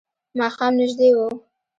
[0.39, 1.17] ماښام نژدې و.